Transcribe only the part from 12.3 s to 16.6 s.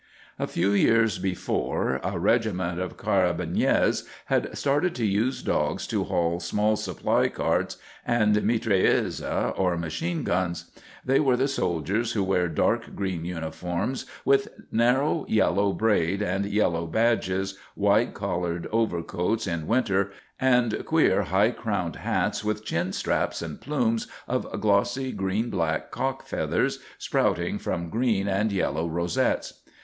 dark green uniforms with narrow yellow braid and